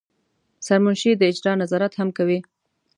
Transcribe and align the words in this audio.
سرمنشي 0.65 1.11
د 1.17 1.21
اجرا 1.31 1.53
نظارت 1.61 1.93
هم 1.97 2.09
کوي. 2.17 2.39